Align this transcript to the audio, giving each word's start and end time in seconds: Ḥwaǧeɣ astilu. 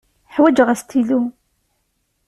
Ḥwaǧeɣ 0.33 0.67
astilu. 0.73 1.21